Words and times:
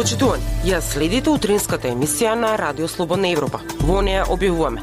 Почитувани, 0.00 0.46
ја 0.64 0.78
следите 0.80 1.28
утринската 1.28 1.90
емисија 1.90 2.32
на 2.32 2.54
Радио 2.56 2.86
Слободна 2.88 3.28
Европа. 3.28 3.58
Во 3.84 3.98
неја 4.00 4.22
објавуваме. 4.32 4.80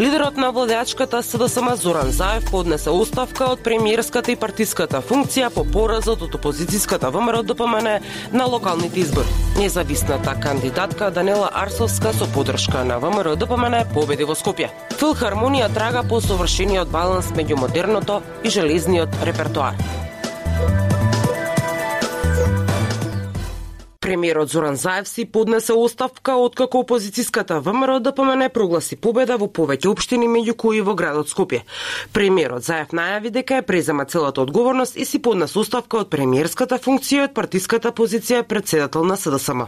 Лидерот 0.00 0.40
на 0.42 0.48
владеачката 0.50 1.20
СДСМ 1.22 1.76
Зоран 1.78 2.10
Заев 2.10 2.48
поднесе 2.50 2.90
оставка 2.90 3.46
од 3.52 3.62
премиерската 3.62 4.32
и 4.32 4.36
партиската 4.36 4.98
функција 4.98 5.52
по 5.54 5.62
поразот 5.62 6.24
од 6.26 6.34
опозицијската 6.34 7.12
ВМРО 7.14 7.44
ДПМН 7.46 7.92
на 8.32 8.46
локалните 8.50 9.00
избори. 9.00 9.36
Независната 9.56 10.34
кандидатка 10.34 11.12
Данела 11.14 11.50
Арсовска 11.54 12.12
со 12.12 12.26
поддршка 12.34 12.82
на 12.84 12.98
ВМРО 12.98 13.36
ДПМН 13.36 13.84
победи 13.94 14.26
во 14.26 14.34
Скопје. 14.34 14.72
Филхармонија 14.98 15.70
трага 15.74 16.02
по 16.02 16.18
совршениот 16.18 16.90
баланс 16.90 17.30
меѓу 17.38 17.62
модерното 17.62 18.18
и 18.42 18.50
железниот 18.50 19.14
репертоар. 19.22 19.78
Премиерот 24.06 24.48
Зоран 24.48 24.76
Заев 24.76 25.08
си 25.08 25.24
поднесе 25.24 25.72
оставка 25.72 26.36
откако 26.38 26.78
опозицијската 26.84 27.58
ВМРО 27.58 27.98
да 28.00 28.12
помене 28.14 28.46
прогласи 28.48 28.94
победа 28.94 29.34
во 29.34 29.48
повеќе 29.50 29.90
општини 29.90 30.28
меѓу 30.30 30.54
кои 30.62 30.84
во 30.86 30.94
градот 30.94 31.26
Скопје. 31.26 31.64
Премиерот 32.14 32.62
Заев 32.62 32.94
најави 32.94 33.34
дека 33.34 33.58
е 33.58 33.66
презема 33.66 34.06
целата 34.06 34.46
одговорност 34.46 34.94
и 34.94 35.04
си 35.04 35.18
поднесе 35.18 35.58
оставка 35.58 36.04
од 36.04 36.14
премиерската 36.14 36.78
функција 36.78 37.24
и 37.24 37.26
од 37.26 37.34
партиската 37.34 37.90
позиција 37.90 38.46
председател 38.46 39.02
на 39.02 39.18
СДСМ. 39.18 39.66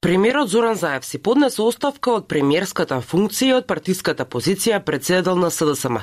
Премиерот 0.00 0.48
Зоран 0.48 0.74
Заев 0.74 1.04
си 1.04 1.18
поднесе 1.18 1.62
оставка 1.62 2.12
од 2.14 2.28
премиерската 2.30 3.00
функција 3.02 3.46
и 3.50 3.54
од 3.58 3.64
партиската 3.66 4.22
позиција 4.22 4.76
председател 4.78 5.34
на 5.34 5.48
СДСМ. 5.50 5.96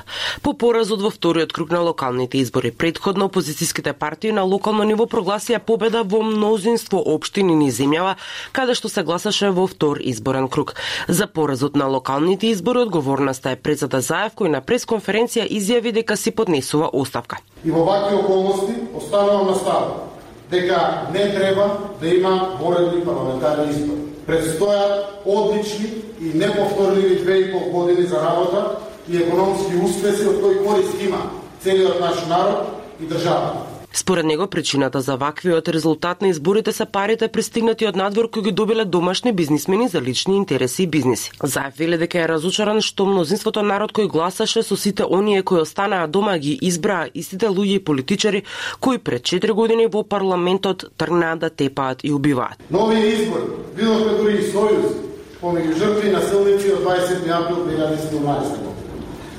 По 0.44 0.52
поразот 0.52 1.00
во 1.00 1.08
вториот 1.08 1.54
круг 1.56 1.70
на 1.72 1.78
локалните 1.80 2.36
избори, 2.44 2.74
предходно 2.76 3.30
опозицијските 3.30 3.94
партии 3.96 4.34
на 4.36 4.42
локално 4.44 4.84
ниво 4.84 5.06
прогласија 5.08 5.62
победа 5.64 6.02
во 6.04 6.20
мнозинство 6.20 7.00
општини 7.00 7.56
ни 7.56 7.70
земјава, 7.72 8.18
каде 8.52 8.74
што 8.76 8.90
се 8.92 9.02
гласаше 9.02 9.48
во 9.48 9.64
втор 9.66 9.96
изборен 10.04 10.48
круг. 10.48 10.74
За 11.08 11.26
поразот 11.26 11.74
на 11.74 11.86
локалните 11.88 12.52
избори 12.52 12.84
одговорноста 12.84 13.56
е 13.56 13.56
председател 13.56 14.04
Заев 14.04 14.36
кој 14.36 14.52
на 14.52 14.60
пресконференција 14.60 15.48
изјави 15.48 15.94
дека 15.96 16.20
си 16.20 16.36
поднесува 16.36 16.90
оставка. 16.92 17.40
И 17.64 17.70
во 17.70 17.88
вакви 17.88 18.20
околности 18.20 18.76
останувам 18.92 19.46
на 19.46 19.54
ставот 19.54 20.15
дека 20.50 21.08
не 21.12 21.34
треба 21.34 21.78
да 22.00 22.08
има 22.08 22.56
воредни 22.60 23.04
парламентарни 23.04 23.70
избори. 23.70 24.02
Предстојат 24.26 25.22
одлични 25.24 25.86
и 26.20 26.34
неповторливи 26.34 27.22
две 27.22 27.38
и 27.38 27.52
пол 27.52 27.70
години 27.70 28.06
за 28.06 28.16
работа 28.16 28.76
и 29.08 29.16
економски 29.16 29.76
успеси 29.84 30.26
од 30.26 30.40
кои 30.42 30.58
корист 30.66 31.02
има 31.02 31.30
целиот 31.62 32.00
наш 32.00 32.26
народ 32.26 32.82
и 33.00 33.06
државата. 33.06 33.75
Според 33.96 34.26
него 34.26 34.46
причината 34.46 35.00
за 35.00 35.16
ваквиот 35.16 35.68
резултат 35.68 36.22
на 36.22 36.28
изборите 36.28 36.72
се 36.72 36.84
парите 36.84 37.28
пристигнати 37.28 37.86
од 37.88 37.96
надвор 37.96 38.28
кои 38.30 38.42
ги 38.42 38.52
добиле 38.52 38.84
домашни 38.84 39.32
бизнисмени 39.32 39.88
за 39.88 40.00
лични 40.00 40.36
интереси 40.36 40.82
и 40.82 40.86
бизниси. 40.86 41.30
Заев 41.42 41.74
веле 41.78 41.96
дека 41.96 42.20
е 42.20 42.28
разочаран 42.28 42.82
што 42.84 43.06
мнозинството 43.08 43.62
народ 43.64 43.94
кој 43.96 44.10
гласаше 44.12 44.60
со 44.62 44.76
сите 44.76 45.06
оние 45.08 45.40
кои 45.42 45.64
останаа 45.64 46.08
дома 46.12 46.36
ги 46.36 46.58
избраа 46.60 47.08
истите 47.14 47.48
луѓе 47.48 47.80
и 47.80 47.84
политичари 47.84 48.42
кои 48.80 48.98
пред 48.98 49.22
4 49.22 49.52
години 49.52 49.86
во 49.88 50.04
парламентот 50.04 50.84
тргнаа 50.96 51.36
да 51.36 51.48
тепаат 51.48 52.04
и 52.04 52.12
убиваат. 52.12 52.60
Нови 52.70 53.00
избор, 53.00 53.64
видовме 53.76 54.12
дури 54.20 54.36
и 54.44 54.52
сојуз 54.52 54.92
помеѓу 55.40 55.72
жртви 55.72 56.12
на 56.12 56.20
селници 56.20 56.68
од 56.76 56.84
20 56.84 57.32
април 57.32 57.64
2017 57.64 58.60
година. 58.60 58.76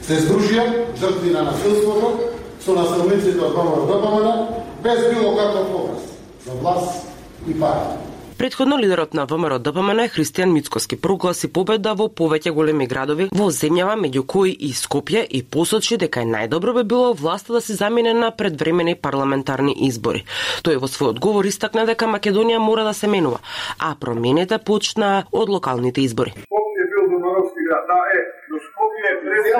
Се 0.02 0.18
здружија 0.26 0.66
жртви 0.98 1.30
на 1.30 1.46
насилството 1.52 2.37
со 2.68 2.76
насилниците 2.76 3.40
од 3.40 3.54
ВМРО 3.56 3.86
ДПМН 3.88 4.28
без 4.84 5.00
било 5.14 5.36
каков 5.38 5.76
образ 5.82 6.04
за 6.46 6.54
власт 6.60 7.08
и 7.48 7.54
партија. 7.56 8.04
Предходно 8.38 8.78
лидерот 8.78 9.14
на 9.14 9.26
ВМРО 9.26 9.60
ДПМН 9.60 10.10
Христијан 10.14 10.52
Мицкоски 10.52 10.98
прогласи 11.02 11.48
победа 11.48 11.94
во 11.96 12.10
повеќе 12.10 12.52
големи 12.52 12.86
градови 12.92 13.30
во 13.32 13.48
земјава 13.50 13.96
меѓу 13.98 14.26
кои 14.28 14.52
и 14.52 14.74
Скопје 14.76 15.24
и 15.24 15.42
посочи 15.44 15.98
дека 15.98 16.26
најдобро 16.28 16.74
би 16.76 16.84
било 16.84 17.14
власта 17.14 17.54
да 17.54 17.62
се 17.62 17.74
замине 17.74 18.14
на 18.14 18.32
предвремени 18.32 18.96
парламентарни 18.96 19.74
избори. 19.88 20.26
Тој 20.64 20.78
во 20.84 20.92
свој 20.92 21.16
одговор 21.16 21.48
истакна 21.48 21.86
дека 21.88 22.06
Македонија 22.06 22.60
мора 22.60 22.84
да 22.84 22.94
се 22.94 23.08
менува, 23.08 23.40
а 23.80 23.96
промените 23.96 24.60
почнаа 24.60 25.24
од 25.32 25.50
локалните 25.50 26.04
избори. 26.04 26.36
Скопје 26.44 26.84
бил 26.92 27.10
домаровски 27.16 27.64
град, 27.70 27.88
да 27.88 28.00
е, 28.12 28.22
но 28.52 28.58
Скопје 28.68 29.10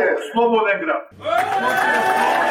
е 0.04 0.16
слободен 0.34 0.86
град 0.86 2.47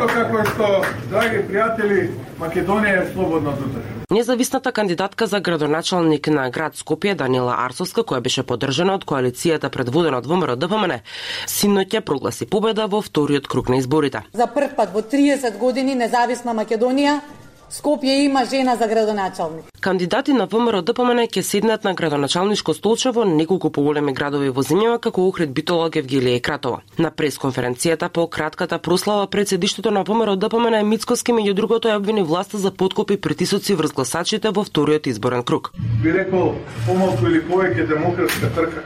исто 0.00 0.14
како 0.14 0.44
што, 0.48 0.66
драги 1.10 1.40
пријатели, 1.48 2.10
Македонија 2.40 3.02
е 3.02 3.08
слободна 3.12 3.52
држава. 3.52 3.98
Независната 4.10 4.72
кандидатка 4.72 5.26
за 5.26 5.40
градоначалник 5.40 6.26
на 6.26 6.48
град 6.50 6.74
Скопје 6.74 7.14
Данила 7.14 7.54
Арсовска, 7.66 8.02
која 8.02 8.20
беше 8.20 8.42
поддржана 8.42 8.94
од 8.96 9.04
коалицијата 9.04 9.68
предводена 9.68 10.18
од 10.18 10.26
ВМРО 10.26 10.56
ДПМН, 10.56 11.02
синоќа 11.46 12.00
прогласи 12.00 12.46
победа 12.46 12.86
во 12.86 13.02
вториот 13.02 13.46
круг 13.46 13.68
на 13.68 13.76
изборите. 13.78 14.24
За 14.32 14.46
прв 14.46 14.74
пат 14.76 14.94
во 14.94 15.02
30 15.02 15.58
години 15.58 15.94
независна 15.94 16.56
Македонија 16.56 17.20
Скопје 17.70 18.24
има 18.24 18.44
жена 18.44 18.76
за 18.76 18.86
градоначалник. 18.88 19.64
Кандидати 19.80 20.32
на 20.32 20.46
ВМРО 20.50 20.82
ДПМН 20.82 21.22
ќе 21.30 21.42
седнат 21.46 21.84
на 21.84 21.92
градоначалничко 21.94 22.74
столче 22.74 23.12
во 23.14 23.22
неколку 23.24 23.70
поголеми 23.70 24.12
градови 24.12 24.50
во 24.50 24.64
земјава 24.66 24.98
како 24.98 25.28
Охрид, 25.28 25.52
Битола, 25.54 25.86
Гевгелија 25.86 26.40
и 26.40 26.42
Кратова. 26.42 26.80
На 26.98 27.12
пресконференцијата 27.14 28.08
по 28.08 28.26
кратката 28.26 28.78
прослава 28.78 29.30
пред 29.30 29.48
седиштето 29.54 29.90
на 29.90 30.02
ВМРО 30.02 30.34
ДПМН 30.36 30.82
Мицкоски 30.82 31.30
меѓу 31.30 31.54
другото 31.54 31.88
ја 31.88 32.02
обвини 32.02 32.26
власта 32.26 32.58
за 32.58 32.74
подкопи 32.74 33.20
притисоци 33.20 33.74
врз 33.74 33.92
гласачите 33.92 34.50
во 34.50 34.64
вториот 34.64 35.06
изборен 35.06 35.44
круг. 35.44 35.70
Би 36.02 36.10
рекол 36.10 36.56
помалку 36.86 37.26
или 37.30 37.38
повеќе 37.46 37.86
демократска 37.86 38.50
трка. 38.50 38.82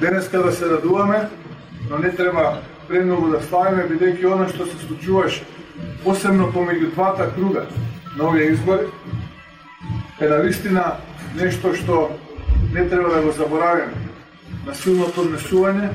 Денеска 0.00 0.42
да 0.42 0.52
се 0.52 0.70
радуваме, 0.70 1.28
но 1.90 1.98
не 1.98 2.14
треба 2.14 2.62
премногу 2.88 3.34
да 3.34 3.42
ставиме 3.42 3.90
бидејќи 3.90 4.32
она 4.32 4.46
што 4.48 4.66
се 4.66 4.86
случуваше 4.86 5.42
посебно 6.04 6.50
помеѓу 6.52 6.92
двата 6.94 7.30
круга 7.34 7.66
на 8.16 8.28
овие 8.28 8.52
избори, 8.52 8.86
е 10.20 10.28
на 10.28 10.36
вистина 10.36 10.84
нешто 11.36 11.74
што 11.74 12.18
не 12.72 12.88
треба 12.88 13.14
да 13.14 13.22
го 13.22 13.32
заборавиме. 13.32 13.92
Насилното 14.66 15.24
однесување, 15.24 15.90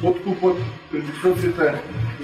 подкупот, 0.00 0.58
предисоците, 0.90 1.74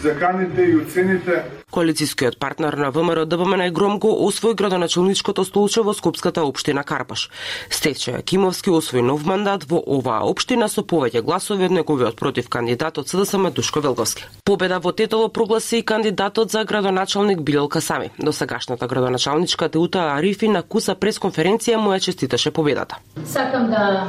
заканите 0.01 0.63
и 0.63 0.77
уцените 0.77 1.43
Коалицијскиот 1.77 2.39
партнер 2.41 2.73
на 2.81 2.89
ВМРО 2.91 3.27
ДПМН 3.27 3.69
Громко 3.71 4.09
освои 4.25 4.55
градоначалничкото 4.55 5.45
столче 5.45 5.83
во 5.83 5.93
Скопската 5.93 6.41
општина 6.41 6.85
Карпаш. 6.85 7.29
Стефче 7.71 8.23
Кимовски 8.23 8.71
освои 8.71 9.03
нов 9.03 9.27
мандат 9.27 9.67
во 9.69 9.83
оваа 9.85 10.25
општина 10.25 10.71
со 10.73 10.81
повеќе 10.81 11.21
гласови 11.21 11.69
од 11.69 11.75
неговиот 11.77 12.17
против 12.17 12.49
кандидатот 12.49 13.13
СДСМ 13.13 13.51
Душко 13.53 13.81
Велговски. 13.85 14.25
Победа 14.45 14.79
во 14.81 14.93
Тетово 14.93 15.29
прогласи 15.29 15.79
и 15.79 15.83
кандидатот 15.83 16.51
за 16.51 16.65
градоначалник 16.65 17.43
Билел 17.43 17.69
Касами. 17.69 18.11
До 18.19 18.33
сегашната 18.33 18.87
градоначалничка 18.87 19.69
Теута 19.69 20.17
Арифи 20.17 20.49
на 20.49 20.63
куса 20.63 20.97
пресконференција 20.97 21.77
му 21.77 21.93
ја 21.93 22.01
честиташе 22.01 22.51
победата. 22.51 22.97
Сакам 23.27 23.69
да 23.69 24.09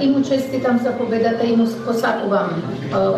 и 0.00 0.08
му 0.08 0.24
честитам 0.24 0.78
за 0.78 0.96
победата 0.96 1.44
и 1.44 1.56
му 1.56 1.68
посакувам 1.84 2.62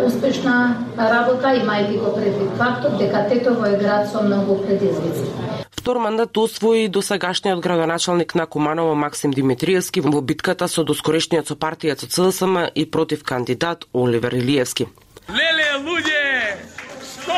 успешна 0.06 0.82
работа, 0.98 1.54
имајќи 1.62 1.98
го 2.02 2.14
предвид 2.14 2.50
фактот 2.58 2.98
дека 2.98 3.28
Тетово 3.52 3.66
е 3.66 3.76
град 3.76 4.10
со 4.10 4.22
многу 4.22 4.62
предизвици. 4.62 5.31
Втор 5.70 5.96
мандат 5.96 6.37
освои 6.37 6.88
досегашниот 6.88 7.60
градоначалник 7.60 8.34
на 8.34 8.46
Куманово 8.46 8.94
Максим 8.94 9.31
Димитриевски 9.31 10.00
во 10.00 10.20
битката 10.20 10.69
со 10.69 10.84
доскорешниот 10.84 11.46
со 11.46 11.54
партијата 11.54 12.06
ЦСМ 12.08 12.72
и 12.75 12.90
против 12.90 13.25
кандидат 13.25 13.84
Оливер 13.93 14.32
Илиевски. 14.34 14.88
Леле, 15.28 15.69
луѓе, 15.84 16.56
што 17.02 17.32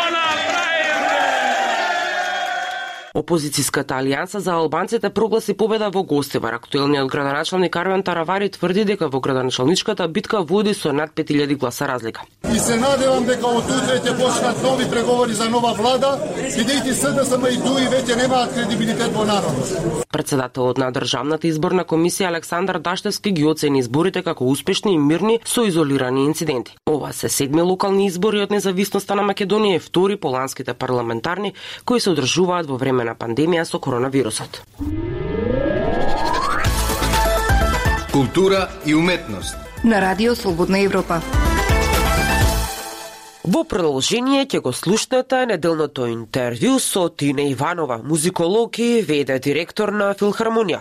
Опозицијската 3.15 4.01
алијанса 4.03 4.41
за 4.43 4.57
албанците 4.59 5.07
прогласи 5.15 5.55
победа 5.55 5.87
во 5.95 6.03
Гостивар. 6.03 6.57
Актуелниот 6.57 7.11
градоначалник 7.13 7.77
Арвен 7.77 8.03
Таравари 8.03 8.49
тврди 8.51 8.83
дека 8.85 9.07
во 9.09 9.21
градоначалничката 9.21 10.09
битка 10.09 10.41
води 10.43 10.75
со 10.75 10.93
над 10.93 11.15
5000 11.15 11.55
гласа 11.55 11.87
разлика. 11.87 12.23
И 12.55 12.59
се 12.59 12.75
надевам 12.77 13.25
дека 13.25 13.47
од 13.47 13.71
утре 13.71 14.01
ќе 14.03 14.17
почнат 14.19 14.59
нови 14.63 14.89
преговори 14.91 15.35
за 15.35 15.47
нова 15.47 15.71
влада, 15.79 16.11
бидејќи 16.43 16.95
СДСМ 17.03 17.47
и 17.53 17.61
ДУИ 17.63 17.87
веќе 17.95 18.17
немаат 18.19 18.51
кредибилитет 18.55 19.15
во 19.15 19.23
народот. 19.31 20.03
Председателот 20.11 20.79
на 20.79 20.91
Државната 20.91 21.47
изборна 21.47 21.85
комисија 21.85 22.33
Александар 22.35 22.81
Даштевски 22.83 23.31
ги 23.31 23.47
оцени 23.47 23.79
изборите 23.79 24.23
како 24.23 24.45
успешни 24.51 24.95
и 24.95 24.99
мирни 24.99 25.39
со 25.45 25.63
изолирани 25.63 26.25
инциденти. 26.25 26.77
Ова 26.91 27.13
се 27.13 27.29
седми 27.29 27.63
локални 27.63 28.07
избори 28.07 28.43
од 28.43 28.51
независноста 28.51 29.15
на 29.15 29.23
Македонија 29.23 29.77
и 29.79 29.83
втори 29.83 30.17
по 30.17 30.35
ланските 30.35 30.75
парламентарни 30.75 31.55
кои 31.85 32.01
се 32.01 32.11
одржуваат 32.11 32.67
во 32.67 32.77
време 32.77 33.04
на 33.05 33.15
пандемија 33.15 33.65
со 33.65 33.79
коронавирусот. 33.79 34.63
Култура 38.13 38.69
и 38.87 38.95
уметност. 38.95 39.57
На 39.85 40.01
Радио 40.01 40.35
Слободна 40.35 40.79
Европа. 40.79 41.21
Во 43.45 43.61
продолжение 43.69 44.47
ќе 44.49 44.63
го 44.65 44.73
слушнете 44.73 45.43
неделното 45.45 46.07
интервју 46.09 46.79
со 46.81 47.11
Тина 47.13 47.45
Иванова, 47.45 47.99
музиколог 48.03 48.79
и 48.79 49.03
веде 49.03 49.39
директор 49.39 49.93
на 49.93 50.15
Филхармонија. 50.15 50.81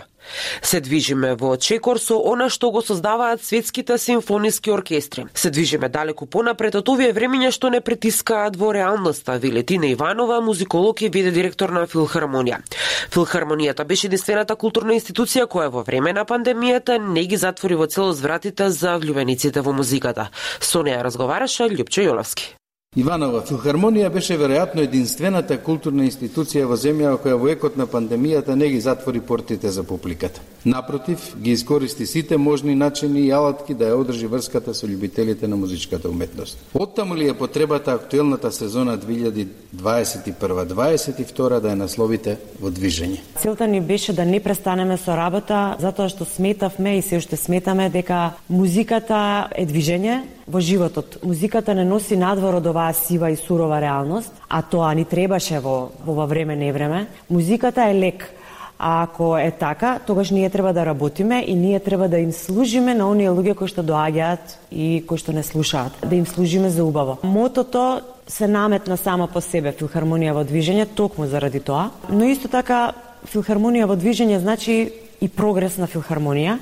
Се 0.62 0.80
движиме 0.80 1.34
во 1.34 1.56
чекор 1.56 1.98
со 1.98 2.18
она 2.18 2.48
што 2.48 2.70
го 2.70 2.82
создаваат 2.82 3.44
светските 3.44 3.98
симфониски 3.98 4.70
оркестри. 4.70 5.26
Се 5.34 5.50
движиме 5.50 5.88
далеку 5.88 6.26
понапред 6.26 6.74
од 6.74 6.88
овие 6.88 7.12
времиња 7.12 7.52
што 7.54 7.70
не 7.70 7.80
притискаат 7.80 8.56
во 8.56 8.72
реалноста, 8.72 9.38
Вилетина 9.38 9.86
Иванова, 9.92 10.40
музиколог 10.40 11.02
и 11.02 11.08
виде 11.08 11.30
директор 11.30 11.70
на 11.70 11.86
Филхармонија. 11.86 12.62
Филхармонијата 13.10 13.84
беше 13.84 14.08
единствената 14.08 14.56
културна 14.56 14.96
институција 14.96 15.46
која 15.46 15.70
во 15.70 15.84
време 15.84 16.12
на 16.12 16.24
пандемијата 16.24 16.98
не 16.98 17.26
ги 17.26 17.36
затвори 17.36 17.74
во 17.74 17.86
целост 17.86 18.20
вратите 18.20 18.70
за 18.70 18.98
влюбениците 18.98 19.60
во 19.60 19.72
музиката. 19.72 20.30
Со 20.60 20.82
неа 20.82 21.02
разговараше 21.04 21.68
Љупчо 21.70 22.04
Јоловски. 22.08 22.63
Иванова 22.94 23.40
филхармонија 23.42 24.06
беше 24.14 24.36
веројатно 24.38 24.84
единствената 24.86 25.56
културна 25.58 26.04
институција 26.06 26.62
во 26.70 26.76
земја 26.78 27.18
која 27.18 27.34
во 27.42 27.48
екот 27.50 27.74
на 27.74 27.90
пандемијата 27.90 28.54
не 28.54 28.70
ги 28.70 28.78
затвори 28.80 29.20
портите 29.20 29.70
за 29.74 29.82
публиката. 29.82 30.40
Напротив, 30.64 31.34
ги 31.36 31.50
искористи 31.50 32.06
сите 32.06 32.36
можни 32.36 32.74
начини 32.74 33.20
и 33.26 33.32
алатки 33.34 33.74
да 33.74 33.84
ја 33.90 33.94
одржи 33.98 34.26
врската 34.30 34.74
со 34.74 34.86
љубителите 34.86 35.46
на 35.46 35.56
музичката 35.56 36.08
уметност. 36.08 36.58
Оттаму 36.74 37.16
ли 37.16 37.28
е 37.28 37.34
потребата 37.34 37.92
актуелната 37.92 38.52
сезона 38.52 38.98
2021-2022 38.98 41.60
да 41.60 41.68
ја 41.68 41.74
насловите 41.74 42.36
во 42.60 42.70
движење? 42.70 43.18
Целта 43.42 43.66
ни 43.66 43.80
беше 43.80 44.12
да 44.12 44.24
не 44.24 44.40
престанеме 44.40 44.96
со 45.02 45.16
работа, 45.18 45.76
затоа 45.82 46.08
што 46.08 46.24
сметавме 46.24 46.98
и 46.98 47.02
се 47.02 47.16
уште 47.18 47.36
сметаме 47.36 47.90
дека 47.90 48.30
музиката 48.48 49.48
е 49.50 49.66
движење, 49.66 50.22
во 50.46 50.60
животот. 50.60 51.18
Музиката 51.22 51.74
не 51.74 51.84
носи 51.84 52.16
надвор 52.16 52.60
од 52.60 52.66
оваа 52.66 52.92
сива 52.92 53.30
и 53.30 53.36
сурова 53.36 53.80
реалност, 53.80 54.32
а 54.48 54.62
тоа 54.62 54.94
ни 54.94 55.04
требаше 55.04 55.60
во, 55.60 55.90
во 56.04 56.26
време 56.26 56.56
не 56.56 56.72
време. 56.72 57.06
Музиката 57.30 57.88
е 57.88 57.94
лек, 57.94 58.30
А 58.78 59.02
ако 59.02 59.38
е 59.38 59.50
така, 59.50 59.98
тогаш 60.06 60.30
ние 60.30 60.50
треба 60.50 60.72
да 60.72 60.86
работиме 60.86 61.44
и 61.46 61.54
ние 61.54 61.80
треба 61.80 62.08
да 62.08 62.18
им 62.18 62.32
служиме 62.32 62.94
на 62.94 63.08
оние 63.10 63.30
луѓе 63.30 63.54
кои 63.54 63.70
што 63.70 63.86
доаѓаат 63.86 64.58
и 64.74 65.04
кои 65.06 65.14
што 65.14 65.30
не 65.32 65.46
слушаат, 65.46 65.94
да 66.02 66.16
им 66.16 66.26
служиме 66.26 66.68
за 66.74 66.84
убаво. 66.84 67.18
Мотото 67.22 68.02
се 68.26 68.48
наметна 68.50 68.96
само 68.98 69.28
по 69.30 69.40
себе 69.40 69.70
филхармонија 69.72 70.34
во 70.34 70.42
движење 70.42 70.90
токму 70.90 71.30
заради 71.30 71.62
тоа, 71.62 71.94
но 72.10 72.26
исто 72.26 72.50
така 72.50 72.92
филхармонија 73.30 73.86
во 73.86 73.94
движење 73.94 74.42
значи 74.42 74.90
и 75.22 75.28
прогрес 75.28 75.78
на 75.78 75.86
филхармонија 75.86 76.58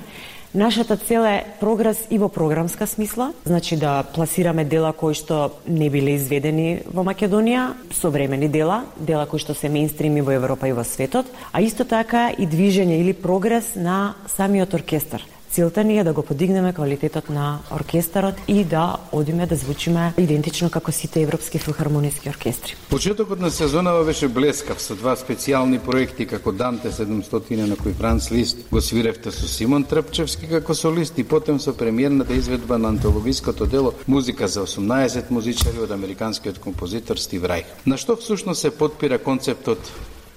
Нашата 0.55 0.97
цел 0.97 1.21
е 1.25 1.45
прогрес 1.59 1.97
и 2.11 2.19
во 2.21 2.29
програмска 2.29 2.85
смисла, 2.87 3.33
значи 3.45 3.73
да 3.77 4.03
пласираме 4.13 4.61
дела 4.65 4.91
кои 4.93 5.17
што 5.17 5.57
не 5.65 5.89
биле 5.89 6.13
изведени 6.13 6.85
во 6.85 7.01
Македонија, 7.01 7.73
современи 7.89 8.45
дела, 8.53 8.83
дела 9.01 9.25
кои 9.25 9.41
што 9.41 9.57
се 9.57 9.73
мейнстрими 9.73 10.21
во 10.21 10.37
Европа 10.37 10.69
и 10.69 10.75
во 10.77 10.85
светот, 10.85 11.25
а 11.49 11.61
исто 11.65 11.89
така 11.89 12.29
и 12.29 12.45
движење 12.45 13.01
или 13.01 13.17
прогрес 13.17 13.73
на 13.73 14.13
самиот 14.37 14.77
оркестар. 14.77 15.25
Целта 15.53 15.83
ни 15.83 15.99
е 15.99 16.03
да 16.03 16.13
го 16.13 16.23
подигнеме 16.23 16.73
квалитетот 16.73 17.29
на 17.29 17.59
оркестарот 17.71 18.35
и 18.47 18.63
да 18.63 18.97
одиме 19.11 19.45
да 19.45 19.55
звучиме 19.55 20.13
идентично 20.17 20.69
како 20.69 20.91
сите 20.91 21.21
европски 21.21 21.59
филхармониски 21.59 22.29
оркестри. 22.29 22.75
Почетокот 22.89 23.39
на 23.39 23.51
сезонава 23.51 24.01
беше 24.03 24.27
блескав 24.27 24.81
со 24.81 24.95
два 24.97 25.13
специјални 25.13 25.77
проекти 25.77 26.25
како 26.25 26.51
Данте 26.51 26.89
700 26.89 27.67
на 27.69 27.77
кој 27.77 27.93
Франц 27.93 28.31
Лист 28.31 28.65
го 28.71 28.81
свиревте 28.81 29.31
со 29.31 29.45
Симон 29.47 29.85
Трпчевски 29.85 30.49
како 30.49 30.73
солист 30.73 31.19
и 31.21 31.23
потем 31.23 31.59
со 31.59 31.77
премиерната 31.77 32.33
изведба 32.33 32.77
на 32.77 32.89
антологиското 32.89 33.65
дело 33.65 33.93
Музика 34.07 34.47
за 34.47 34.65
18 34.65 35.29
музичари 35.29 35.85
од 35.85 35.91
американскиот 35.91 36.57
композитор 36.57 37.17
Стив 37.17 37.45
Райх. 37.45 37.69
На 37.85 37.97
што 37.97 38.17
всушност 38.17 38.61
се 38.61 38.73
подпира 38.73 39.19
концептот 39.19 39.77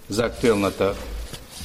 за 0.09 0.29
актуелната 0.29 0.93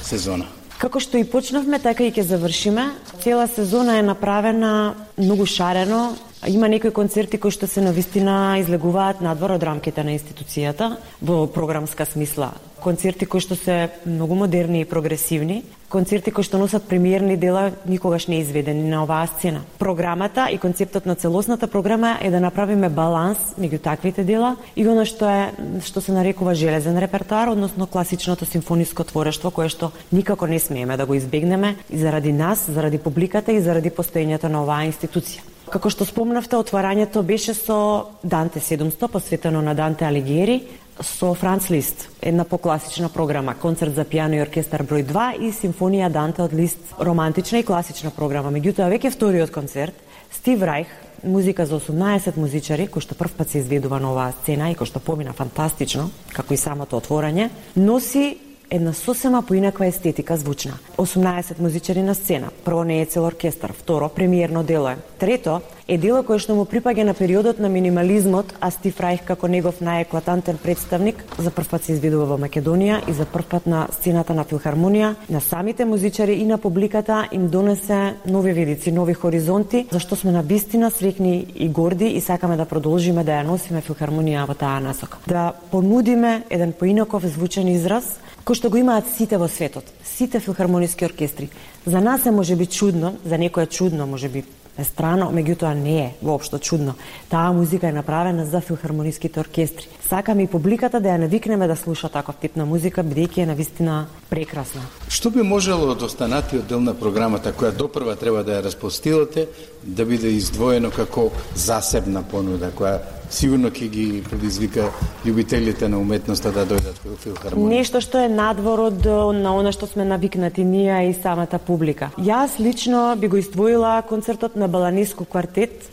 сезона? 0.00 0.48
Како 0.82 0.98
што 0.98 1.14
и 1.14 1.22
почнавме, 1.22 1.78
така 1.78 2.02
и 2.02 2.10
ќе 2.10 2.24
завршиме. 2.26 2.88
Цела 3.22 3.44
сезона 3.46 4.00
е 4.00 4.02
направена 4.02 4.96
многу 5.14 5.46
шарено. 5.46 6.16
Има 6.50 6.66
некои 6.66 6.90
концерти 6.90 7.38
кои 7.38 7.54
што 7.54 7.70
се 7.70 7.84
навистина 7.86 8.58
излегуваат 8.58 9.22
надвор 9.22 9.54
од 9.54 9.62
рамките 9.62 10.02
на 10.02 10.10
институцијата 10.18 10.96
во 11.22 11.46
програмска 11.46 12.02
смисла 12.02 12.50
концерти 12.82 13.26
кои 13.26 13.40
што 13.40 13.56
се 13.56 13.88
многу 14.06 14.34
модерни 14.34 14.82
и 14.82 14.88
прогресивни, 14.88 15.62
концерти 15.88 16.32
кои 16.34 16.44
што 16.44 16.58
носат 16.58 16.88
премиерни 16.88 17.36
дела 17.36 17.70
никогаш 17.86 18.26
не 18.26 18.40
изведени 18.42 18.88
на 18.90 19.04
оваа 19.04 19.26
сцена. 19.26 19.62
Програмата 19.78 20.48
и 20.50 20.58
концептот 20.58 21.06
на 21.06 21.14
целосната 21.14 21.68
програма 21.68 22.18
е 22.20 22.30
да 22.30 22.40
направиме 22.40 22.88
баланс 22.88 23.54
меѓу 23.60 23.78
таквите 23.78 24.24
дела 24.24 24.56
и 24.76 24.86
оно 24.88 25.06
што 25.06 25.30
е 25.30 25.42
што 25.84 26.00
се 26.00 26.12
нарекува 26.12 26.54
железен 26.54 26.98
репертоар, 26.98 27.52
односно 27.52 27.86
класичното 27.86 28.44
симфониско 28.44 29.04
творештво 29.04 29.50
кое 29.50 29.68
што 29.68 29.92
никако 30.12 30.46
не 30.46 30.58
смееме 30.58 30.96
да 30.96 31.06
го 31.06 31.14
избегнеме 31.14 31.76
и 31.90 31.98
заради 31.98 32.32
нас, 32.32 32.66
заради 32.68 32.98
публиката 32.98 33.52
и 33.52 33.60
заради 33.60 33.90
постоењето 33.90 34.48
на 34.48 34.64
оваа 34.66 34.88
институција. 34.88 35.52
Како 35.72 35.88
што 35.88 36.04
спомнавте, 36.04 36.58
отварањето 36.60 37.22
беше 37.24 37.54
со 37.56 38.12
Данте 38.20 38.60
700, 38.60 39.08
посветено 39.08 39.62
на 39.62 39.72
Данте 39.74 40.04
Алигиери, 40.04 40.58
со 41.02 41.34
Франц 41.34 41.70
Лист, 41.70 42.08
една 42.20 42.44
покласична 42.44 43.08
програма, 43.08 43.54
концерт 43.54 43.94
за 43.94 44.04
пијано 44.04 44.38
и 44.38 44.42
оркестар 44.42 44.82
број 44.82 45.04
2 45.06 45.26
и 45.42 45.52
симфонија 45.52 46.08
Данте 46.10 46.42
од 46.42 46.54
Лист, 46.54 46.78
романтична 46.98 47.60
и 47.60 47.66
класична 47.66 48.10
програма. 48.10 48.50
Меѓутоа, 48.50 48.90
веќе 48.90 49.12
вториот 49.12 49.50
концерт, 49.50 49.94
Стив 50.32 50.62
Райх, 50.62 50.88
музика 51.22 51.66
за 51.66 51.76
18 51.78 52.36
музичари, 52.36 52.88
кој 52.88 53.04
што 53.04 53.14
прв 53.14 53.34
пат 53.36 53.50
се 53.50 53.60
изведува 53.60 54.00
на 54.00 54.12
оваа 54.12 54.32
сцена 54.32 54.70
и 54.72 54.76
кој 54.78 54.88
што 54.88 55.00
помина 55.00 55.34
фантастично, 55.36 56.08
како 56.32 56.54
и 56.54 56.60
самото 56.60 56.98
отворање, 56.98 57.50
носи 57.76 58.38
една 58.72 58.92
сосема 58.92 59.42
поинаква 59.42 59.86
естетика 59.86 60.36
звучна. 60.36 60.72
18 60.96 61.60
музичари 61.60 62.02
на 62.02 62.14
сцена. 62.14 62.48
Прво 62.64 62.84
не 62.84 63.00
е 63.00 63.06
цел 63.06 63.24
оркестар, 63.24 63.72
второ 63.72 64.08
премиерно 64.08 64.62
дело 64.62 64.88
е. 64.88 64.96
Трето 65.18 65.60
е 65.88 65.98
дело 65.98 66.22
кое 66.24 66.38
што 66.40 66.54
му 66.56 66.64
припаѓа 66.64 67.04
на 67.04 67.12
периодот 67.14 67.58
на 67.60 67.68
минимализмот, 67.68 68.54
а 68.60 68.70
Стив 68.70 68.96
Рајх 68.96 69.26
како 69.28 69.48
негов 69.48 69.82
најеклатантен 69.84 70.56
представник 70.62 71.20
за 71.38 71.50
прв 71.50 71.68
пат 71.68 71.84
се 71.84 71.92
изведува 71.92 72.24
во 72.32 72.38
Македонија 72.40 73.02
и 73.10 73.12
за 73.12 73.26
прв 73.28 73.44
пат 73.50 73.66
на 73.66 73.84
сцената 73.92 74.32
на 74.34 74.46
филхармонија, 74.48 75.14
на 75.28 75.40
самите 75.40 75.84
музичари 75.84 76.38
и 76.40 76.46
на 76.48 76.58
публиката 76.58 77.28
им 77.32 77.48
донесе 77.48 78.14
нови 78.26 78.52
видици, 78.52 78.92
нови 78.92 79.14
хоризонти, 79.14 79.86
зашто 79.92 80.16
сме 80.16 80.32
на 80.32 80.42
бистина 80.42 80.90
срекни 80.90 81.46
и 81.54 81.68
горди 81.68 82.06
и 82.06 82.20
сакаме 82.20 82.56
да 82.56 82.64
продолжиме 82.64 83.24
да 83.24 83.42
ја 83.42 83.46
носиме 83.46 83.84
филхармонија 83.84 84.46
во 84.48 84.54
таа 84.54 84.80
насока. 84.80 85.18
Да 85.26 85.52
понудиме 85.70 86.42
еден 86.50 86.72
поинаков 86.72 87.26
звучен 87.26 87.68
израз 87.68 88.21
кој 88.44 88.58
што 88.58 88.70
го 88.70 88.76
имаат 88.76 89.06
сите 89.16 89.38
во 89.38 89.48
светот, 89.48 89.84
сите 90.04 90.40
филхармониски 90.40 91.04
оркестри. 91.04 91.50
За 91.86 92.00
нас 92.00 92.26
е 92.26 92.30
може 92.30 92.56
би 92.56 92.66
чудно, 92.66 93.16
за 93.24 93.38
некој 93.38 93.64
е 93.64 93.66
чудно, 93.66 94.06
може 94.06 94.28
би 94.28 94.44
е 94.78 94.84
страно, 94.84 95.28
меѓутоа 95.32 95.74
не 95.76 95.98
е 96.00 96.08
воопшто 96.22 96.58
чудно. 96.58 96.94
Таа 97.28 97.52
музика 97.52 97.88
е 97.88 97.92
направена 97.92 98.46
за 98.46 98.60
филхармониските 98.60 99.40
оркестри. 99.40 99.88
Сакаме 100.08 100.42
и 100.42 100.46
публиката 100.46 101.00
да 101.00 101.12
ја 101.12 101.18
навикнеме 101.18 101.68
да 101.68 101.76
слуша 101.76 102.08
таков 102.08 102.36
тип 102.40 102.56
на 102.56 102.64
музика, 102.66 103.04
бидејќи 103.04 103.44
е 103.44 103.46
навистина 103.52 104.06
прекрасна. 104.30 104.80
Што 105.08 105.30
би 105.30 105.44
можело 105.44 105.86
да 105.86 105.92
од 105.92 106.02
останатиот 106.08 106.66
дел 106.66 106.80
на 106.80 106.94
програмата, 106.94 107.52
која 107.52 107.76
допрва 107.76 108.16
треба 108.16 108.44
да 108.44 108.58
ја 108.58 108.64
распостилате, 108.64 109.46
да 109.82 110.04
биде 110.04 110.32
издвоено 110.32 110.90
како 110.90 111.30
засебна 111.54 112.22
понуда, 112.22 112.72
која 112.72 113.00
сигурно 113.32 113.70
ќе 113.70 113.88
ги 113.88 114.06
предизвика 114.28 114.90
љубителите 115.24 115.88
на 115.88 115.98
уметноста 115.98 116.52
да 116.52 116.66
дојдат 116.68 117.00
во 117.04 117.16
филхармонија. 117.16 117.68
Нешто 117.78 118.02
што 118.04 118.22
е 118.22 118.28
надвор 118.28 118.86
од 118.90 119.08
на 119.38 119.56
она 119.56 119.72
што 119.72 119.88
сме 119.90 120.04
навикнати 120.04 120.64
ние 120.64 121.10
и 121.10 121.14
самата 121.14 121.58
публика. 121.58 122.12
Јас 122.18 122.60
лично 122.60 123.16
би 123.16 123.28
го 123.28 123.36
издвоила 123.36 124.02
концертот 124.08 124.56
на 124.56 124.68
Баланиско 124.68 125.24
квартет, 125.24 125.88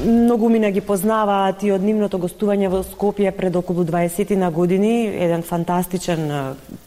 Многу 0.00 0.48
мина 0.48 0.70
ги 0.70 0.80
познаваат 0.80 1.62
и 1.62 1.70
од 1.72 1.82
нивното 1.84 2.16
гостување 2.18 2.70
во 2.72 2.78
Скопје 2.86 3.30
пред 3.36 3.56
околу 3.60 3.84
20 3.84 4.30
на 4.40 4.48
години, 4.50 5.04
еден 5.04 5.42
фантастичен 5.44 6.22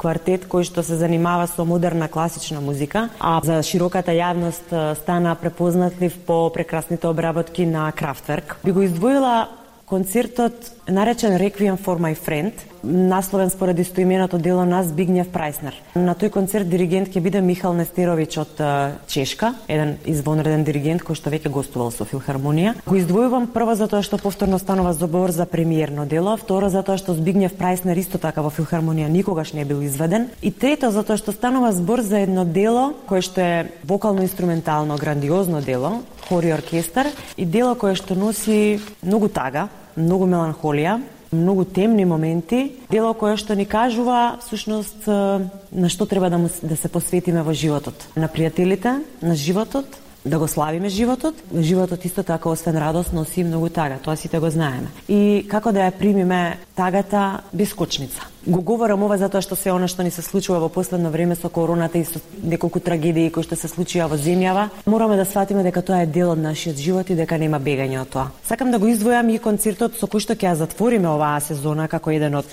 квартет 0.01 0.47
кој 0.49 0.65
што 0.65 0.81
се 0.83 0.97
занимава 0.97 1.45
со 1.47 1.65
модерна 1.65 2.07
класична 2.09 2.61
музика, 2.65 3.09
а 3.19 3.39
за 3.45 3.61
широката 3.61 4.11
јавност 4.11 4.73
стана 5.03 5.35
препознатлив 5.35 6.17
по 6.25 6.49
прекрасните 6.49 7.07
обработки 7.07 7.65
на 7.65 7.91
Крафтверк. 7.91 8.57
Би 8.65 8.71
го 8.71 8.81
издвоила 8.81 9.47
концертот 9.85 10.53
наречен 10.87 11.37
Requiem 11.37 11.77
for 11.77 11.99
my 11.99 12.15
friend, 12.27 12.51
насловен 12.83 13.49
според 13.49 13.79
истоименото 13.79 14.37
дело 14.37 14.65
на 14.65 14.83
Збигнев 14.83 15.29
Прайснер. 15.29 15.73
На 15.95 16.13
тој 16.13 16.29
концерт 16.29 16.69
диригент 16.69 17.09
ќе 17.09 17.21
биде 17.21 17.41
Михал 17.41 17.73
Нестеровиќ 17.73 18.37
од 18.41 18.61
Чешка, 19.09 19.53
еден 19.67 19.97
извонреден 20.05 20.63
диригент 20.65 21.01
кој 21.05 21.17
што 21.17 21.33
веќе 21.33 21.49
гостувал 21.49 21.89
со 21.93 22.05
филхармонија. 22.05 22.75
Го 22.85 22.97
издвојувам 22.97 23.49
прво 23.53 23.75
затоа 23.75 24.01
што 24.05 24.17
повторно 24.21 24.59
станува 24.59 24.93
збор 24.93 25.31
за 25.31 25.45
премиерно 25.45 26.05
дело, 26.05 26.37
второ 26.37 26.69
затоа 26.69 26.97
што 26.97 27.13
Збигнев 27.17 27.57
Прайснер 27.57 27.97
исто 27.97 28.21
така 28.21 28.41
во 28.45 28.53
филхармонија 28.53 29.09
никогаш 29.09 29.53
не 29.53 29.65
бил 29.65 29.81
изведен 29.81 30.29
и 30.41 30.51
трето 30.51 30.91
затоа 30.91 31.17
што 31.17 31.33
станува 31.33 31.73
збор 31.73 32.01
за 32.01 32.21
едно 32.25 32.45
дело 32.45 32.93
кое 33.09 33.21
што 33.21 33.41
е 33.41 33.71
вокално-инструментално 33.85 34.97
грандиозно 34.97 35.61
дело, 35.61 36.01
хори 36.29 36.53
оркестар 36.53 37.07
и 37.37 37.45
дело 37.45 37.75
кое 37.75 37.95
што 37.95 38.15
носи 38.15 38.79
многу 39.03 39.29
тага, 39.29 39.69
многу 39.95 40.27
меланхолија, 40.27 40.99
многу 41.31 41.65
темни 41.65 42.05
моменти, 42.05 42.71
дело 42.89 43.13
кое 43.13 43.37
што 43.37 43.55
ни 43.55 43.65
кажува 43.65 44.39
всушност 44.45 45.07
на 45.07 45.89
што 45.89 46.05
треба 46.05 46.29
да, 46.29 46.37
му, 46.37 46.49
да 46.61 46.75
се 46.75 46.89
посветиме 46.89 47.43
во 47.43 47.53
животот. 47.53 48.07
На 48.15 48.27
пријателите, 48.27 49.01
на 49.21 49.35
животот, 49.35 49.85
да 50.25 50.39
го 50.39 50.47
славиме 50.47 50.89
животот. 50.89 51.35
Животот 51.59 52.05
исто 52.05 52.23
така 52.23 52.49
освен 52.49 52.77
радост 52.77 53.13
носи 53.13 53.43
многу 53.43 53.69
тага, 53.69 53.97
тоа 54.03 54.15
сите 54.15 54.39
го 54.39 54.49
знаеме. 54.49 54.87
И 55.07 55.45
како 55.49 55.71
да 55.71 55.85
ја 55.85 55.91
примиме 55.91 56.57
тагата 56.75 57.41
без 57.53 57.73
кочница. 57.73 58.25
Го 58.47 58.61
говорам 58.61 59.03
ова 59.03 59.17
затоа 59.17 59.41
што 59.41 59.55
се 59.55 59.71
она 59.73 59.87
што 59.87 60.03
ни 60.03 60.11
се 60.11 60.21
случува 60.21 60.59
во 60.59 60.69
последно 60.69 61.09
време 61.09 61.35
со 61.35 61.49
короната 61.49 61.97
и 61.97 62.05
со 62.05 62.19
неколку 62.43 62.79
трагедии 62.79 63.31
кои 63.31 63.43
што 63.43 63.55
се 63.55 63.67
случија 63.67 64.09
во 64.09 64.17
земјава, 64.17 64.69
мораме 64.85 65.17
да 65.17 65.25
сватиме 65.25 65.63
дека 65.63 65.81
тоа 65.81 66.03
е 66.03 66.05
дел 66.05 66.31
од 66.33 66.41
нашиот 66.41 66.77
живот 66.77 67.09
и 67.09 67.15
дека 67.15 67.37
нема 67.37 67.59
бегање 67.59 68.01
од 68.01 68.09
тоа. 68.09 68.27
Сакам 68.45 68.71
да 68.71 68.79
го 68.79 68.85
издвојам 68.85 69.33
и 69.33 69.39
концертот 69.41 69.97
со 69.97 70.05
кој 70.05 70.21
што 70.21 70.33
ќе 70.33 70.51
ја 70.51 70.55
затвориме 70.65 71.09
оваа 71.09 71.41
сезона 71.41 71.87
како 71.87 72.11
еден 72.11 72.35
од 72.35 72.45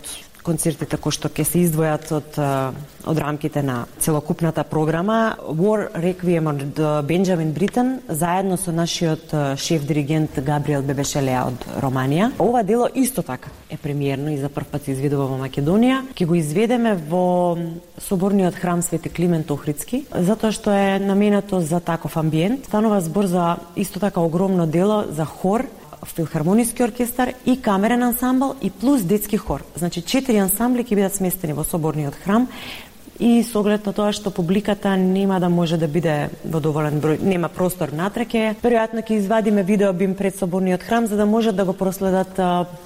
концертите 0.42 0.96
кои 0.96 1.14
што 1.14 1.30
ќе 1.30 1.44
се 1.46 1.62
издвојат 1.66 2.12
од 2.12 2.40
од 3.06 3.18
рамките 3.18 3.62
на 3.62 3.86
целокупната 3.98 4.64
програма 4.64 5.34
War 5.42 5.88
Requiem 5.94 6.46
од 6.46 7.06
Бенджамин 7.06 7.52
Бритен 7.52 8.00
заедно 8.08 8.56
со 8.56 8.72
нашиот 8.72 9.34
шеф 9.58 9.86
диригент 9.86 10.38
Габриел 10.38 10.82
Бебешелеа 10.82 11.46
од 11.50 11.66
Романија. 11.82 12.30
Ова 12.38 12.62
дело 12.62 12.88
исто 12.94 13.22
така 13.22 13.50
е 13.70 13.76
премиерно 13.76 14.30
и 14.30 14.38
за 14.38 14.48
прв 14.48 14.66
пат 14.70 14.84
се 14.84 14.92
изведува 14.92 15.26
во 15.26 15.38
Македонија. 15.42 16.02
Ќе 16.14 16.26
го 16.26 16.38
изведеме 16.38 16.94
во 16.94 17.58
соборниот 17.98 18.54
храм 18.54 18.82
Свети 18.82 19.10
Климент 19.10 19.50
Охридски, 19.50 20.04
затоа 20.14 20.52
што 20.52 20.70
е 20.70 20.98
наменето 21.02 21.60
за 21.60 21.80
таков 21.80 22.16
амбиент. 22.16 22.66
Станува 22.66 23.00
збор 23.00 23.26
за 23.26 23.56
исто 23.76 24.00
така 24.00 24.20
огромно 24.20 24.66
дело 24.66 25.04
за 25.10 25.24
хор 25.24 25.66
филхармониски 26.06 26.82
оркестар 26.82 27.34
и 27.46 27.60
камерен 27.62 28.02
ансамбл 28.02 28.54
и 28.62 28.70
плюс 28.70 29.02
детски 29.02 29.36
хор. 29.36 29.64
Значи 29.76 30.02
четири 30.02 30.38
ансамбли 30.42 30.84
ќе 30.84 30.96
бидат 30.98 31.14
сместени 31.14 31.52
во 31.52 31.64
соборниот 31.64 32.14
храм 32.24 32.48
и 33.18 33.42
со 33.42 33.60
оглед 33.60 33.86
на 33.86 33.92
тоа 33.92 34.12
што 34.12 34.30
публиката 34.30 34.96
нема 34.96 35.38
да 35.40 35.48
може 35.48 35.76
да 35.76 35.88
биде 35.88 36.30
во 36.44 36.60
доволен 36.60 37.00
број, 37.00 37.20
нема 37.22 37.48
простор 37.48 37.92
натреке, 37.92 38.56
веројатно 38.62 39.04
ќе 39.04 39.18
извадиме 39.20 39.62
видео 39.62 39.92
бим 39.92 40.14
пред 40.14 40.38
соборниот 40.38 40.82
храм 40.82 41.06
за 41.06 41.16
да 41.16 41.26
можат 41.26 41.56
да 41.56 41.64
го 41.64 41.72
проследат 41.72 42.34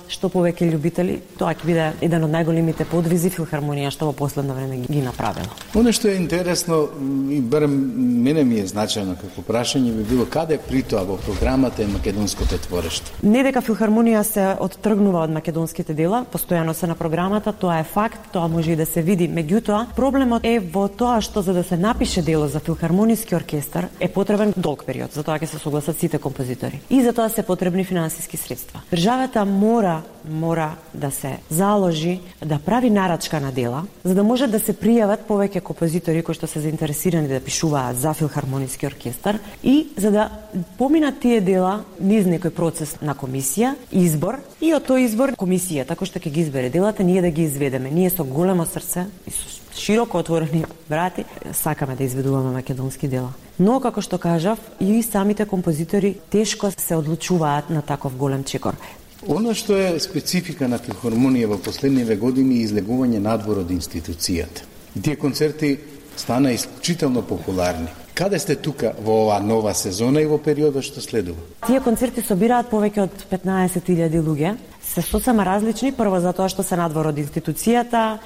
што 0.08 0.28
повеќе 0.30 0.68
љубители. 0.70 1.20
Тоа 1.38 1.54
ќе 1.54 1.66
биде 1.66 1.86
еден 2.00 2.26
од 2.26 2.30
најголемите 2.34 2.84
подвизи 2.90 3.30
филхармонија 3.30 3.90
што 3.90 4.10
во 4.10 4.12
последно 4.12 4.54
време 4.54 4.82
ги 4.86 5.02
направила. 5.02 5.48
Оно 5.74 5.92
што 5.92 6.08
е 6.08 6.18
интересно 6.20 6.88
и 7.30 7.40
барем 7.40 7.74
мене 8.22 8.44
ми 8.44 8.60
е 8.60 8.66
значајно 8.66 9.16
како 9.16 9.42
прашање 9.46 9.94
би 9.96 10.04
било 10.10 10.26
каде 10.26 10.58
при 10.58 10.82
тоа 10.82 11.04
во 11.04 11.16
програмата 11.16 11.82
е 11.82 11.86
македонското 11.86 12.58
твореште. 12.66 13.14
Не 13.22 13.42
дека 13.46 13.62
филхармонија 13.62 14.22
се 14.22 14.46
оттргнува 14.60 15.24
од 15.24 15.30
македонските 15.30 15.94
дела, 15.94 16.24
постојано 16.32 16.74
се 16.74 16.86
на 16.86 16.94
програмата, 16.94 17.52
тоа 17.52 17.80
е 17.80 17.84
факт, 17.84 18.30
тоа 18.32 18.48
може 18.48 18.72
и 18.72 18.76
да 18.76 18.86
се 18.86 19.02
види. 19.02 19.28
Меѓутоа, 19.28 19.86
проблем 19.96 20.15
Проблемот 20.16 20.46
е 20.48 20.62
во 20.64 20.86
тоа 20.88 21.18
што 21.20 21.42
за 21.44 21.52
да 21.52 21.60
се 21.60 21.76
напише 21.76 22.22
дело 22.24 22.46
за 22.48 22.56
филхармониски 22.64 23.34
оркестар 23.36 23.90
е 24.00 24.08
потребен 24.08 24.54
долг 24.56 24.86
период, 24.88 25.12
за 25.12 25.20
тоа 25.20 25.36
ќе 25.36 25.44
се 25.44 25.58
согласат 25.60 26.00
сите 26.00 26.16
композитори. 26.16 26.80
И 26.88 27.02
за 27.04 27.12
тоа 27.12 27.28
се 27.28 27.44
потребни 27.44 27.84
финансиски 27.84 28.40
средства. 28.40 28.80
Државата 28.88 29.44
мора 29.44 30.00
мора 30.24 30.70
да 30.94 31.10
се 31.10 31.36
заложи 31.50 32.20
да 32.44 32.58
прави 32.58 32.90
нарачка 32.90 33.40
на 33.40 33.52
дела, 33.52 33.82
за 34.04 34.14
да 34.14 34.24
може 34.24 34.46
да 34.48 34.56
се 34.58 34.72
пријават 34.72 35.28
повеќе 35.28 35.60
композитори 35.60 36.24
кои 36.24 36.34
што 36.34 36.48
се 36.48 36.64
заинтересирани 36.64 37.28
да 37.28 37.40
пишуваат 37.44 38.00
за 38.00 38.14
филхармониски 38.16 38.88
оркестар 38.88 39.36
и 39.62 39.92
за 40.00 40.10
да 40.10 40.30
поминат 40.78 41.20
тие 41.20 41.44
дела 41.44 41.84
низ 42.00 42.24
некој 42.24 42.56
процес 42.56 42.96
на 43.04 43.12
комисија, 43.12 43.76
избор 43.92 44.40
и 44.64 44.72
од 44.72 44.88
тој 44.88 45.04
избор 45.04 45.36
комисија, 45.36 45.84
така 45.84 46.08
што 46.08 46.24
ќе 46.24 46.32
ги 46.32 46.40
избере 46.40 46.72
делата, 46.72 47.04
ние 47.04 47.20
да 47.20 47.30
ги 47.30 47.44
изведеме. 47.44 47.92
Ние 47.92 48.08
со 48.08 48.24
големо 48.24 48.64
срце 48.64 49.06
и 49.28 49.30
со 49.30 49.65
широко 49.76 50.18
отворени 50.18 50.64
брати, 50.88 51.24
сакаме 51.52 51.96
да 51.96 52.04
изведуваме 52.04 52.50
македонски 52.50 53.08
дела. 53.08 53.32
Но, 53.58 53.80
како 53.80 54.02
што 54.02 54.18
кажав, 54.18 54.58
и 54.80 55.02
самите 55.02 55.46
композитори 55.46 56.16
тешко 56.30 56.70
се 56.76 56.96
одлучуваат 56.96 57.70
на 57.70 57.82
таков 57.82 58.16
голем 58.16 58.44
чекор. 58.44 58.76
Оно 59.28 59.54
што 59.54 59.74
е 59.74 59.96
специфика 59.98 60.68
на 60.68 60.78
филхармонија 60.78 61.48
во 61.50 61.56
последниве 61.58 62.16
години 62.16 62.60
е 62.60 62.66
излегување 62.66 63.18
надвор 63.18 63.64
од 63.64 63.70
институцијата. 63.72 64.62
Тие 65.02 65.16
концерти 65.16 65.78
стана 66.16 66.52
исклучително 66.52 67.22
популарни. 67.22 67.88
Каде 68.14 68.38
сте 68.38 68.56
тука 68.56 68.92
во 69.00 69.24
оваа 69.24 69.40
нова 69.44 69.74
сезона 69.74 70.22
и 70.22 70.26
во 70.26 70.38
периодот 70.38 70.84
што 70.84 71.02
следува? 71.04 71.40
Тие 71.66 71.80
концерти 71.84 72.22
собираат 72.24 72.70
повеќе 72.70 73.02
од 73.08 73.24
15.000 73.32 74.22
луѓе. 74.24 74.54
Се 74.86 75.02
сосема 75.02 75.44
различни, 75.44 75.92
прво 75.92 76.20
затоа 76.22 76.48
што 76.48 76.62
се 76.64 76.78
надвор 76.78 77.10
од 77.10 77.18
институцијата, 77.20 78.18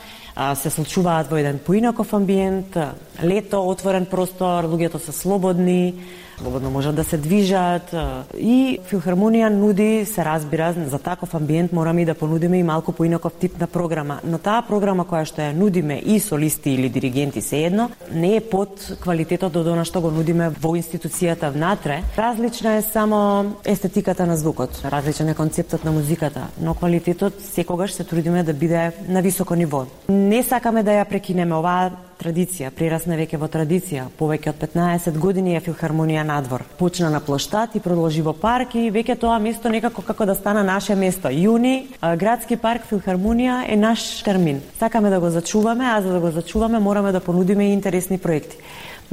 се 0.54 0.70
случуваат 0.70 1.30
во 1.32 1.40
еден 1.40 1.58
поинаков 1.58 2.12
амбиент, 2.14 2.76
лето, 3.22 3.64
отворен 3.66 4.06
простор, 4.06 4.68
луѓето 4.70 5.00
се 5.02 5.12
слободни, 5.12 5.94
слободно 6.40 6.70
можат 6.70 6.94
да 6.96 7.04
се 7.04 7.18
движат 7.20 7.90
и 8.38 8.78
филхармонија 8.88 9.50
нуди, 9.52 10.06
се 10.08 10.24
разбира, 10.24 10.72
за 10.72 10.98
таков 10.98 11.34
амбиент 11.34 11.72
мораме 11.72 12.02
и 12.02 12.04
да 12.04 12.14
понудиме 12.14 12.58
и 12.58 12.62
малку 12.62 12.92
поинаков 12.92 13.32
тип 13.32 13.60
на 13.60 13.66
програма. 13.66 14.20
Но 14.24 14.38
таа 14.38 14.62
програма 14.64 15.04
која 15.04 15.26
што 15.28 15.42
ја 15.42 15.52
нудиме 15.52 15.98
и 16.00 16.20
солисти 16.20 16.72
или 16.72 16.88
диригенти 16.88 17.42
се 17.42 17.66
едно, 17.66 17.90
не 18.12 18.36
е 18.36 18.40
под 18.40 18.80
квалитетот 19.02 19.56
од 19.56 19.68
она 19.68 19.84
што 19.84 20.00
го 20.00 20.10
нудиме 20.10 20.48
во 20.48 20.72
институцијата 20.80 21.52
внатре. 21.52 22.00
Различна 22.16 22.78
е 22.78 22.82
само 22.82 23.56
естетиката 23.64 24.26
на 24.26 24.36
звукот, 24.36 24.80
различен 24.84 25.28
е 25.28 25.34
концептот 25.34 25.84
на 25.84 25.92
музиката, 25.92 26.48
но 26.60 26.74
квалитетот 26.74 27.40
секогаш 27.40 27.92
се 27.92 28.04
трудиме 28.04 28.42
да 28.42 28.52
биде 28.52 28.92
на 29.08 29.22
високо 29.22 29.54
ниво. 29.54 29.86
Не 30.08 30.42
сакаме 30.42 30.82
да 30.82 30.90
ја 30.90 31.04
прекинеме 31.08 31.54
оваа 31.54 31.90
традиција, 32.20 32.70
прерасна 32.76 33.16
веќе 33.16 33.38
во 33.40 33.48
традиција. 33.48 34.06
Повеќе 34.18 34.52
од 34.52 34.58
15 34.60 35.18
години 35.18 35.56
е 35.56 35.62
филхармонија 35.64 36.24
надвор. 36.28 36.64
Почна 36.78 37.10
на 37.10 37.20
плоштад 37.24 37.74
и 37.74 37.80
продолжи 37.80 38.22
во 38.22 38.34
парк 38.36 38.74
и 38.76 38.90
веќе 38.92 39.16
тоа 39.20 39.38
место 39.38 39.72
некако 39.72 40.02
како 40.02 40.26
да 40.28 40.34
стана 40.34 40.62
наше 40.66 40.94
место. 40.94 41.32
Јуни, 41.32 41.88
градски 42.00 42.56
парк 42.60 42.84
филхармонија 42.90 43.64
е 43.68 43.76
наш 43.76 44.22
термин. 44.26 44.60
Сакаме 44.78 45.10
да 45.10 45.20
го 45.20 45.30
зачуваме, 45.30 45.84
а 45.88 46.00
за 46.02 46.12
да 46.12 46.20
го 46.20 46.30
зачуваме 46.30 46.78
мораме 46.78 47.12
да 47.12 47.20
понудиме 47.20 47.70
и 47.70 47.72
интересни 47.72 48.18
проекти. 48.18 48.56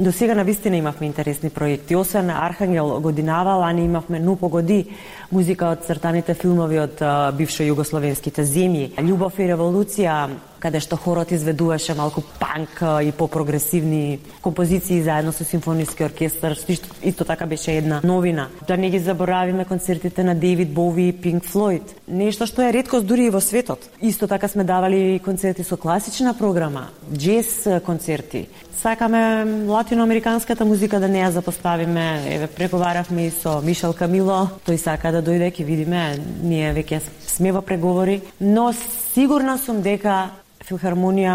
До 0.00 0.12
сега 0.12 0.34
на 0.34 0.44
вистина 0.44 0.76
имавме 0.76 1.06
интересни 1.06 1.50
проекти. 1.50 1.96
Освен 1.96 2.30
Архангел 2.30 3.00
Годинава, 3.00 3.50
лани 3.50 3.84
имавме 3.84 4.20
Ну 4.20 4.36
погоди, 4.36 4.86
музика 5.32 5.72
од 5.74 5.82
цртаните 5.82 6.36
филмови 6.38 6.78
од 6.78 7.02
бившо 7.34 7.66
југословенските 7.66 8.44
земји. 8.46 8.92
Љубов 8.94 9.40
и 9.42 9.48
револуција, 9.50 10.28
каде 10.58 10.80
што 10.80 10.96
хорот 10.96 11.32
изведуваше 11.32 11.94
малку 11.94 12.22
панк 12.40 12.82
и 13.02 13.12
по-прогресивни 13.12 14.20
композиции 14.42 15.02
заедно 15.02 15.32
со 15.32 15.44
симфониски 15.44 16.04
оркестар, 16.04 16.56
исто, 16.68 16.88
исто 17.02 17.24
така 17.24 17.46
беше 17.46 17.72
една 17.72 18.00
новина. 18.04 18.48
Да 18.66 18.76
не 18.76 18.90
ги 18.90 18.98
заборавиме 18.98 19.64
концертите 19.64 20.24
на 20.24 20.34
Дейвид 20.34 20.72
Бови 20.74 21.08
и 21.08 21.12
Пинк 21.12 21.44
Флойд. 21.44 21.94
Нешто 22.08 22.46
што 22.46 22.62
е 22.62 22.72
редкост 22.72 23.06
дури 23.06 23.26
и 23.26 23.30
во 23.30 23.40
светот. 23.40 23.88
Исто 24.02 24.26
така 24.26 24.48
сме 24.48 24.64
давали 24.64 25.20
концерти 25.24 25.64
со 25.64 25.76
класична 25.76 26.34
програма, 26.34 26.88
джез 27.12 27.68
концерти. 27.84 28.48
Сакаме 28.78 29.44
латиноамериканската 29.66 30.64
музика 30.64 31.00
да 31.00 31.08
не 31.08 31.18
ја 31.18 31.30
запоставиме. 31.30 32.22
Еве 32.34 32.46
преговаравме 32.46 33.26
и 33.26 33.30
со 33.30 33.60
Мишел 33.60 33.92
Камило, 33.92 34.46
тој 34.66 34.76
сака 34.78 35.10
да 35.12 35.22
дојде, 35.22 35.50
ќе 35.50 35.64
видиме, 35.66 36.18
ние 36.42 36.70
веќе 36.74 37.02
сме 37.26 37.52
во 37.52 37.62
преговори, 37.62 38.20
но 38.40 38.72
сигурна 39.14 39.58
сум 39.58 39.82
дека 39.82 40.30
филхармонија 40.68 41.34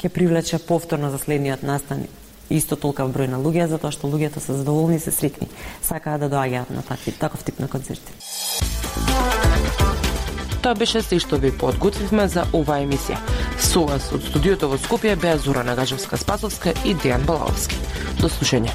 ќе 0.00 0.10
привлече 0.10 0.58
повторно 0.58 1.10
за 1.10 1.18
следниот 1.22 1.62
настан 1.62 2.06
исто 2.50 2.76
толкав 2.76 3.12
број 3.14 3.30
на 3.30 3.38
луѓе, 3.40 3.68
затоа 3.70 3.92
што 3.94 4.10
луѓето 4.10 4.42
се 4.42 4.56
задоволни 4.58 4.98
и 4.98 5.02
се 5.02 5.14
сретни, 5.14 5.48
Сакаат 5.82 6.20
да 6.20 6.28
доаѓаат 6.32 6.70
на 6.74 6.82
такви, 6.82 7.12
таков 7.12 7.44
тип 7.44 7.60
на 7.60 7.68
концерти. 7.68 8.12
Тоа 10.62 10.74
беше 10.74 11.02
се 11.02 11.18
што 11.20 11.38
ви 11.38 11.52
подготвивме 11.52 12.26
за 12.28 12.46
оваа 12.52 12.82
емисија. 12.84 13.20
Со 13.60 13.84
вас 13.88 14.10
од 14.12 14.26
студиото 14.26 14.68
во 14.72 14.80
Скопје 14.80 15.14
беа 15.16 15.38
Зора 15.38 15.64
Нагажевска 15.64 16.16
Спасовска 16.20 16.74
и 16.84 16.96
Дејан 16.96 17.24
Балаовски. 17.28 17.78
До 18.20 18.28
слушање. 18.32 18.72